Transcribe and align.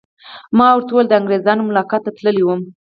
ما 0.57 0.67
ورته 0.73 0.91
وویل: 0.91 1.09
د 1.09 1.13
انګریزانو 1.19 1.67
ملاقات 1.69 2.01
ته 2.05 2.11
تللی 2.17 2.43
وم. 2.45 2.61